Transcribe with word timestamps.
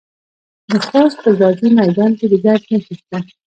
د 0.69 0.71
خوست 0.87 1.17
په 1.23 1.29
ځاځي 1.39 1.69
میدان 1.79 2.11
کې 2.17 2.25
د 2.31 2.33
ګچ 2.43 2.61
نښې 2.71 2.95
شته. 2.99 3.17